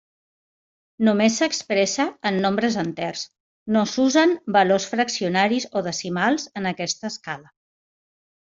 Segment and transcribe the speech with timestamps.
[1.07, 3.25] Només s'expressa en nombres enters,
[3.77, 7.55] no s'usen valors fraccionaris o decimals en aquesta escala.